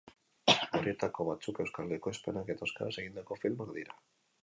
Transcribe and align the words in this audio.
Horietako 0.79 1.27
batzuk 1.27 1.61
euskal 1.65 1.95
ekoizpenak 1.99 2.53
eta 2.57 2.69
euskaraz 2.71 2.93
egindako 3.05 3.43
filmak 3.45 3.75
dira. 3.81 4.05